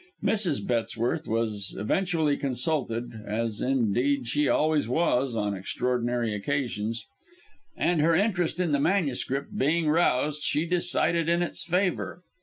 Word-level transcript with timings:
Mrs. 0.23 0.65
Bettesworth 0.65 1.27
was 1.27 1.75
eventually 1.77 2.35
consulted 2.35 3.23
as 3.27 3.61
indeed 3.61 4.25
she 4.25 4.47
always 4.49 4.89
was, 4.89 5.35
on 5.35 5.53
extraordinary 5.55 6.33
occasions 6.33 7.05
and 7.77 8.01
her 8.01 8.15
interest 8.15 8.59
in 8.59 8.71
the 8.71 8.79
MS. 8.79 9.23
being 9.55 9.87
roused, 9.91 10.41
she 10.41 10.65
decided 10.65 11.29
in 11.29 11.43
its 11.43 11.63
favour. 11.63 12.23